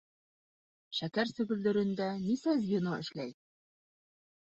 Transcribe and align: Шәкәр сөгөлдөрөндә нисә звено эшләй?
Шәкәр 0.99 1.31
сөгөлдөрөндә 1.33 2.09
нисә 2.25 2.59
звено 2.65 2.99
эшләй? 3.07 3.35